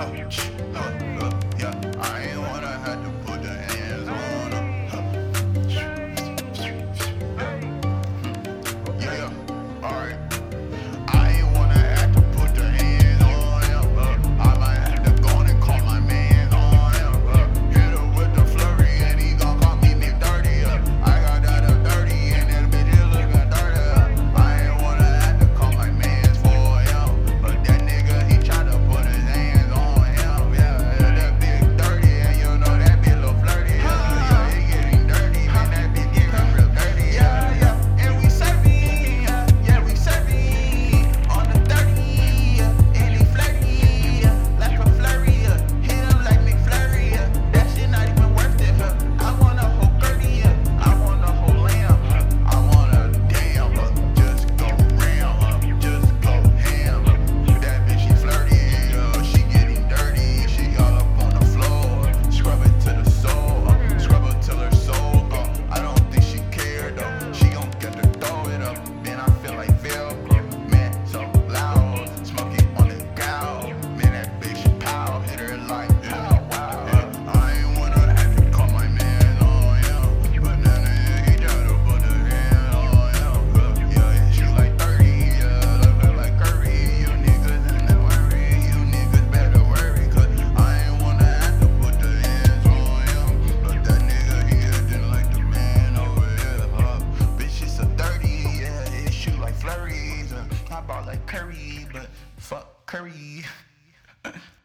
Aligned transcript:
huh, 0.00 0.59
about 100.84 101.06
like 101.06 101.24
curry, 101.26 101.86
but 101.92 102.08
fuck 102.38 102.86
curry. 102.86 103.44